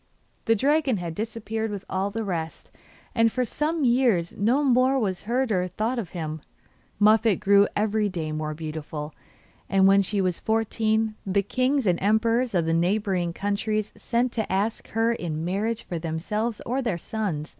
[0.45, 2.71] The dragon had disappeared with all the rest,
[3.13, 6.41] and for some years no more was heard or thought of him.
[6.99, 9.13] Muffette grew every day more beautiful,
[9.69, 14.51] and when she was fourteen the kings and emperors of the neighbouring countries sent to
[14.51, 17.49] ask her in marriage for themselves or their sons.